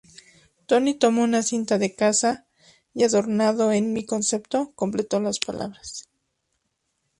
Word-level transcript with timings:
Tony 0.65 0.95
tomó 0.95 1.21
una 1.21 1.43
cinta 1.43 1.77
de 1.77 1.93
casa, 1.93 2.47
y 2.91 3.03
adornado 3.03 3.71
en 3.71 3.93
mi 3.93 4.03
concepto, 4.03 4.71
completó 4.73 5.19
las 5.19 5.37
palabras". 5.37 6.09